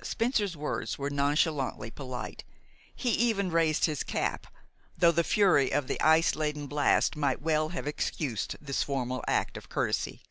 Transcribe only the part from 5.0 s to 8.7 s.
the fury of the ice laden blast might well have excused